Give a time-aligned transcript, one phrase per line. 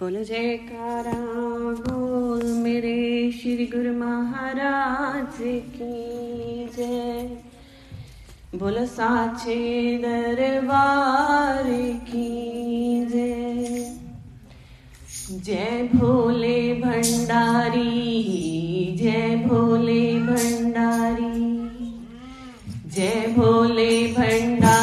[0.00, 1.18] बोलो जयकारा,
[1.72, 5.34] बोल मेरे श्री गुरु महाराज
[5.76, 7.38] की जय।
[8.54, 13.96] बोल साचे दरबार की जय।
[15.44, 18.22] जय भोले भंडारी,
[19.02, 21.60] जय भोले भंडारी।
[22.90, 24.79] जय भोले भंडारी।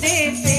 [0.00, 0.57] देते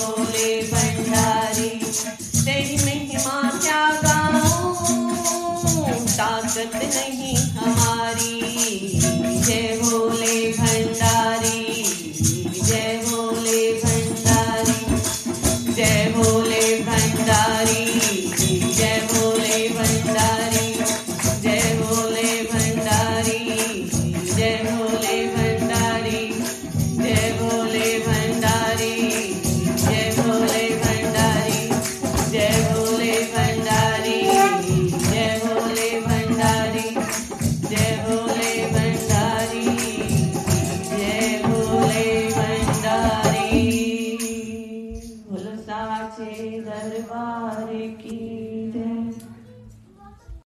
[0.00, 0.46] बोले